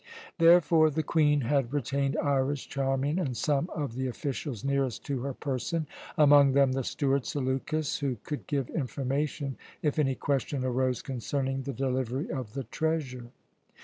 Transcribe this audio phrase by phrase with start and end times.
[0.39, 5.35] Therefore the Queen had retained Iras, Charmian, and some of the officials nearest to her
[5.35, 5.85] person,
[6.17, 11.73] among them the steward Seleukus, who could give information if any question arose concerning the
[11.73, 13.27] delivery of the treasure.